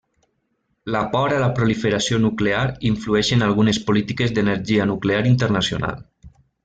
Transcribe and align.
La 0.93 1.01
por 1.15 1.33
a 1.35 1.41
la 1.43 1.49
proliferació 1.59 2.17
nuclear 2.23 2.63
influeix 2.91 3.29
en 3.37 3.47
algunes 3.49 3.81
polítiques 3.91 4.35
d'energia 4.39 4.89
nuclear 4.93 5.21
internacional. 5.35 6.03